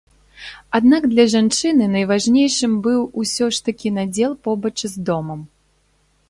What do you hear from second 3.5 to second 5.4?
ж такі надзел побач з домам.